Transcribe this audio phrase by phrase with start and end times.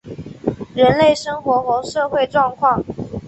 [0.73, 2.83] 人类生活和社会状况